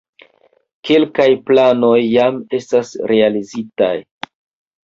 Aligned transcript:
Kelkaj 0.89 1.27
planoj 1.51 1.93
jam 2.15 2.39
estas 2.61 2.95
realizitaj. 3.13 3.95